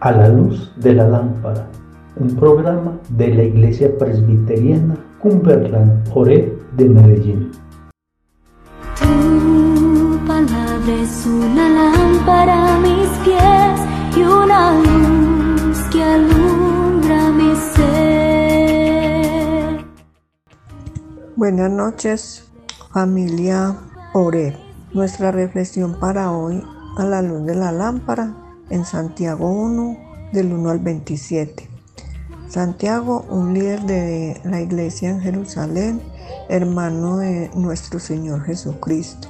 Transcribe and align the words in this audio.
A 0.00 0.12
la 0.12 0.28
luz 0.28 0.72
de 0.76 0.94
la 0.94 1.06
lámpara, 1.06 1.66
un 2.16 2.34
programa 2.34 2.98
de 3.10 3.34
la 3.34 3.42
Iglesia 3.42 3.90
Presbiteriana 3.98 4.96
Cumberland 5.20 6.08
Ore 6.14 6.56
de 6.76 6.88
Medellín. 6.88 7.50
Tu 8.98 10.18
palabra 10.26 10.94
es 11.02 11.26
una 11.26 11.68
lámpara 11.68 12.76
a 12.76 12.78
mis 12.78 13.08
pies 13.22 13.80
y 14.16 14.22
una 14.22 14.80
luz 14.80 15.78
que 15.92 16.02
alumbra 16.02 17.30
mi 17.32 17.54
ser. 17.74 18.64
Buenas 21.36 21.70
noches, 21.70 22.50
familia 22.92 23.76
Ore. 24.14 24.56
Nuestra 24.94 25.32
reflexión 25.32 25.98
para 25.98 26.30
hoy 26.30 26.62
a 26.96 27.04
la 27.04 27.22
luz 27.22 27.44
de 27.44 27.54
la 27.54 27.72
lámpara 27.72 28.34
en 28.70 28.84
Santiago 28.84 29.48
1, 29.50 29.96
del 30.32 30.52
1 30.52 30.70
al 30.70 30.78
27. 30.78 31.68
Santiago, 32.48 33.24
un 33.30 33.52
líder 33.52 33.82
de 33.82 34.40
la 34.44 34.60
iglesia 34.60 35.10
en 35.10 35.20
Jerusalén, 35.20 36.00
hermano 36.48 37.16
de 37.16 37.50
nuestro 37.54 37.98
Señor 37.98 38.44
Jesucristo, 38.44 39.28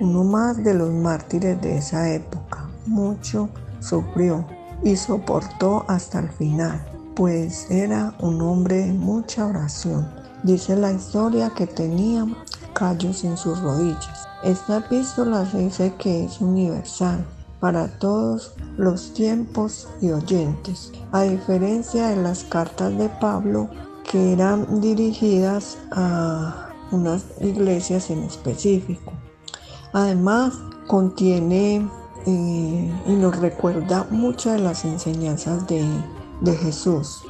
uno 0.00 0.24
más 0.24 0.62
de 0.64 0.74
los 0.74 0.90
mártires 0.90 1.60
de 1.60 1.78
esa 1.78 2.12
época. 2.12 2.68
Mucho 2.86 3.48
sufrió 3.78 4.44
y 4.82 4.96
soportó 4.96 5.84
hasta 5.86 6.18
el 6.18 6.28
final, 6.28 6.84
pues 7.14 7.70
era 7.70 8.14
un 8.20 8.40
hombre 8.42 8.86
de 8.86 8.92
mucha 8.92 9.46
oración. 9.46 10.08
Dice 10.42 10.74
la 10.74 10.90
historia 10.90 11.50
que 11.50 11.66
tenía 11.66 12.26
callos 12.72 13.22
en 13.24 13.36
sus 13.36 13.60
rodillas. 13.60 14.29
Esta 14.42 14.78
epístola 14.78 15.44
dice 15.44 15.92
que 15.98 16.24
es 16.24 16.40
universal 16.40 17.26
para 17.60 17.88
todos 17.98 18.54
los 18.78 19.12
tiempos 19.12 19.86
y 20.00 20.10
oyentes, 20.12 20.92
a 21.12 21.22
diferencia 21.22 22.08
de 22.08 22.16
las 22.16 22.44
cartas 22.44 22.96
de 22.96 23.10
Pablo 23.20 23.68
que 24.10 24.32
eran 24.32 24.80
dirigidas 24.80 25.76
a 25.92 26.70
unas 26.90 27.26
iglesias 27.40 28.08
en 28.08 28.22
específico. 28.22 29.12
Además, 29.92 30.54
contiene 30.86 31.86
eh, 32.26 33.02
y 33.06 33.12
nos 33.12 33.36
recuerda 33.38 34.06
muchas 34.10 34.54
de 34.54 34.60
las 34.60 34.84
enseñanzas 34.86 35.66
de, 35.66 35.84
Jesús. 36.62 37.22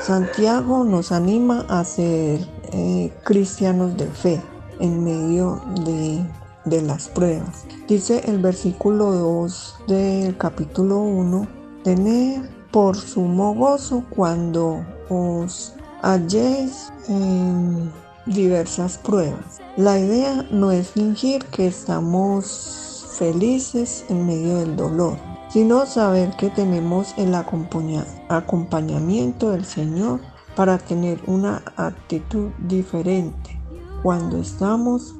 Santiago 0.00 0.84
nos 0.84 1.12
anima 1.12 1.66
a 1.68 1.84
ser 1.84 2.40
eh, 2.72 3.12
cristianos 3.24 3.96
de 3.98 4.06
fe 4.06 4.42
en 4.80 5.04
medio 5.04 5.60
de 5.84 6.24
de 6.66 6.82
las 6.82 7.08
pruebas. 7.08 7.64
Dice 7.88 8.20
el 8.26 8.38
versículo 8.38 9.12
2 9.12 9.76
del 9.88 10.36
capítulo 10.36 10.98
1, 10.98 11.48
tener 11.82 12.50
por 12.70 12.96
sumo 12.96 13.54
gozo 13.54 14.04
cuando 14.10 14.84
os 15.08 15.72
halléis 16.02 16.92
en 17.08 17.90
diversas 18.26 18.98
pruebas. 18.98 19.60
La 19.76 19.98
idea 19.98 20.46
no 20.50 20.70
es 20.72 20.90
fingir 20.90 21.44
que 21.46 21.68
estamos 21.68 23.06
felices 23.16 24.04
en 24.08 24.26
medio 24.26 24.58
del 24.58 24.76
dolor, 24.76 25.16
sino 25.48 25.86
saber 25.86 26.30
que 26.36 26.50
tenemos 26.50 27.14
el 27.16 27.34
acompañamiento 27.34 29.50
del 29.50 29.64
Señor 29.64 30.20
para 30.54 30.76
tener 30.78 31.18
una 31.26 31.62
actitud 31.76 32.50
diferente 32.66 33.58
cuando 34.02 34.38
estamos 34.38 35.14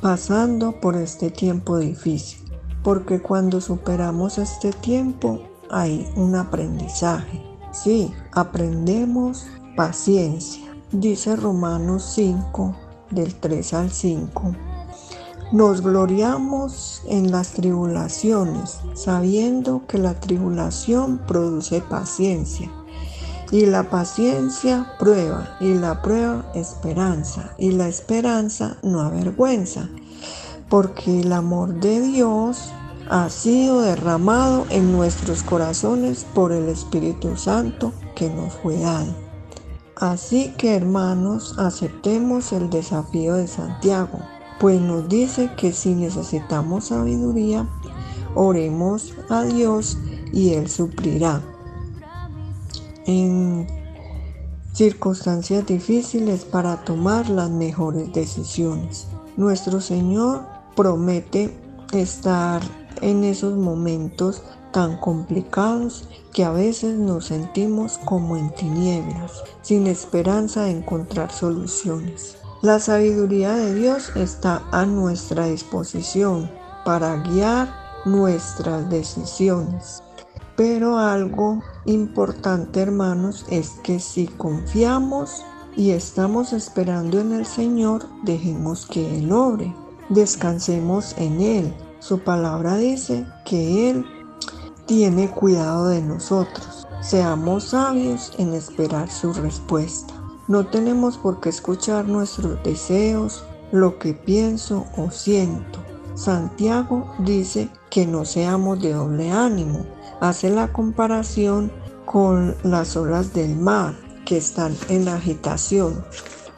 pasando 0.00 0.80
por 0.80 0.96
este 0.96 1.30
tiempo 1.30 1.78
difícil, 1.78 2.40
porque 2.82 3.20
cuando 3.20 3.60
superamos 3.60 4.38
este 4.38 4.72
tiempo 4.72 5.40
hay 5.70 6.08
un 6.16 6.34
aprendizaje. 6.34 7.42
Sí, 7.72 8.12
aprendemos 8.32 9.46
paciencia. 9.76 10.62
Dice 10.92 11.36
Romanos 11.36 12.12
5, 12.14 12.76
del 13.10 13.34
3 13.34 13.74
al 13.74 13.90
5. 13.90 14.52
Nos 15.52 15.80
gloriamos 15.80 17.02
en 17.06 17.30
las 17.30 17.52
tribulaciones, 17.52 18.80
sabiendo 18.94 19.86
que 19.86 19.98
la 19.98 20.18
tribulación 20.18 21.18
produce 21.18 21.80
paciencia 21.80 22.70
y 23.50 23.66
la 23.66 23.84
paciencia 23.90 24.92
prueba, 24.98 25.56
y 25.60 25.74
la 25.74 26.02
prueba 26.02 26.50
esperanza, 26.54 27.54
y 27.58 27.72
la 27.72 27.88
esperanza 27.88 28.76
no 28.82 29.00
avergüenza, 29.00 29.88
porque 30.68 31.20
el 31.20 31.32
amor 31.32 31.74
de 31.74 32.00
Dios 32.00 32.72
ha 33.08 33.30
sido 33.30 33.80
derramado 33.80 34.66
en 34.70 34.90
nuestros 34.90 35.42
corazones 35.44 36.26
por 36.34 36.50
el 36.50 36.68
Espíritu 36.68 37.36
Santo 37.36 37.92
que 38.16 38.28
nos 38.28 38.52
fue 38.54 38.78
dado. 38.78 39.14
Así 39.94 40.52
que 40.58 40.74
hermanos, 40.74 41.54
aceptemos 41.58 42.52
el 42.52 42.68
desafío 42.68 43.34
de 43.34 43.46
Santiago, 43.46 44.18
pues 44.58 44.80
nos 44.80 45.08
dice 45.08 45.50
que 45.56 45.72
si 45.72 45.94
necesitamos 45.94 46.86
sabiduría, 46.86 47.68
oremos 48.34 49.14
a 49.30 49.42
Dios 49.42 49.96
y 50.32 50.54
Él 50.54 50.68
suplirá 50.68 51.40
en 53.06 53.66
circunstancias 54.72 55.66
difíciles 55.66 56.44
para 56.44 56.84
tomar 56.84 57.28
las 57.30 57.50
mejores 57.50 58.12
decisiones. 58.12 59.06
Nuestro 59.36 59.80
Señor 59.80 60.42
promete 60.74 61.56
estar 61.92 62.60
en 63.00 63.24
esos 63.24 63.56
momentos 63.56 64.42
tan 64.72 64.98
complicados 64.98 66.08
que 66.34 66.44
a 66.44 66.50
veces 66.50 66.98
nos 66.98 67.26
sentimos 67.26 67.98
como 68.04 68.36
en 68.36 68.50
tinieblas, 68.54 69.42
sin 69.62 69.86
esperanza 69.86 70.64
de 70.64 70.72
encontrar 70.72 71.32
soluciones. 71.32 72.36
La 72.60 72.78
sabiduría 72.78 73.54
de 73.54 73.74
Dios 73.74 74.14
está 74.16 74.62
a 74.72 74.84
nuestra 74.84 75.46
disposición 75.46 76.50
para 76.84 77.16
guiar 77.22 77.72
nuestras 78.04 78.88
decisiones. 78.90 80.02
Pero 80.56 80.98
algo 80.98 81.62
importante, 81.84 82.80
hermanos, 82.80 83.44
es 83.50 83.70
que 83.82 84.00
si 84.00 84.26
confiamos 84.26 85.44
y 85.76 85.90
estamos 85.90 86.54
esperando 86.54 87.20
en 87.20 87.32
el 87.32 87.44
Señor, 87.44 88.06
dejemos 88.22 88.86
que 88.86 89.18
Él 89.18 89.30
obre. 89.32 89.74
Descansemos 90.08 91.14
en 91.18 91.40
Él. 91.40 91.74
Su 91.98 92.20
palabra 92.20 92.76
dice 92.76 93.26
que 93.44 93.90
Él 93.90 94.06
tiene 94.86 95.30
cuidado 95.30 95.88
de 95.88 96.00
nosotros. 96.00 96.86
Seamos 97.02 97.64
sabios 97.64 98.32
en 98.38 98.54
esperar 98.54 99.10
su 99.10 99.34
respuesta. 99.34 100.14
No 100.48 100.66
tenemos 100.66 101.18
por 101.18 101.40
qué 101.40 101.50
escuchar 101.50 102.08
nuestros 102.08 102.62
deseos, 102.62 103.44
lo 103.72 103.98
que 103.98 104.14
pienso 104.14 104.86
o 104.96 105.10
siento. 105.10 105.80
Santiago 106.14 107.12
dice 107.18 107.68
que 107.90 108.06
no 108.06 108.24
seamos 108.24 108.80
de 108.80 108.92
doble 108.92 109.30
ánimo, 109.30 109.84
hace 110.20 110.50
la 110.50 110.72
comparación 110.72 111.70
con 112.04 112.54
las 112.62 112.96
olas 112.96 113.32
del 113.32 113.56
mar 113.56 113.94
que 114.24 114.38
están 114.38 114.74
en 114.88 115.08
agitación 115.08 116.04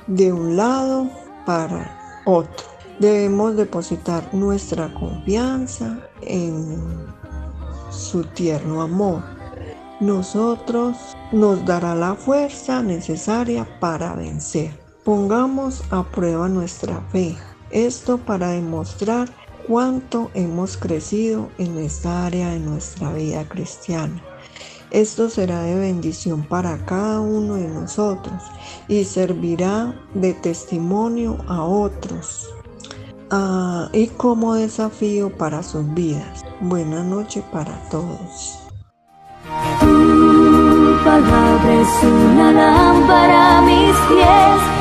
de 0.07 0.33
un 0.33 0.57
lado 0.57 1.09
para 1.45 2.23
otro. 2.25 2.67
Debemos 2.99 3.57
depositar 3.57 4.35
nuestra 4.35 4.93
confianza 4.93 5.99
en 6.23 6.79
su 7.91 8.25
tierno 8.25 8.83
amor. 8.83 9.23
Nosotros 10.01 10.97
nos 11.33 11.65
dará 11.65 11.95
la 11.95 12.15
fuerza 12.15 12.83
necesaria 12.83 13.67
para 13.81 14.15
vencer. 14.15 14.73
Pongamos 15.05 15.83
a 15.91 16.03
prueba 16.03 16.49
nuestra 16.49 17.01
fe. 17.13 17.37
Esto 17.71 18.19
para 18.19 18.51
demostrar 18.51 19.29
cuánto 19.69 20.31
hemos 20.33 20.79
crecido 20.79 21.51
en 21.59 21.79
esta 21.79 22.27
área 22.27 22.49
de 22.51 22.59
nuestra 22.59 23.13
vida 23.13 23.47
cristiana. 23.47 24.21
Esto 24.91 25.29
será 25.29 25.63
de 25.63 25.75
bendición 25.75 26.43
para 26.43 26.79
cada 26.87 27.21
uno 27.21 27.57
de 27.57 27.69
nosotros 27.69 28.43
y 28.89 29.05
servirá 29.05 29.95
de 30.15 30.33
testimonio 30.33 31.37
a 31.47 31.63
otros 31.63 32.49
ah, 33.31 33.91
y 33.93 34.07
como 34.07 34.55
desafío 34.55 35.37
para 35.37 35.63
sus 35.63 35.93
vidas. 35.93 36.43
Buenas 36.63 37.05
noches 37.05 37.45
para 37.53 37.79
todos. 37.91 38.59
Tu 39.81 41.05
palabra 41.05 41.81
es 41.81 42.05
una 42.05 42.53
lámpara 42.53 43.59
a 43.59 43.63
mis 43.63 43.97
pies 44.09 44.78